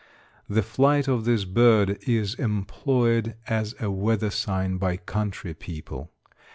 The 0.49 0.63
flight 0.63 1.07
of 1.07 1.25
this 1.25 1.45
bird 1.45 1.99
is 2.07 2.33
employed 2.33 3.35
as 3.45 3.75
a 3.79 3.91
weather 3.91 4.31
sign 4.31 4.77
by 4.77 4.97
country 4.97 5.53
people. 5.53 6.09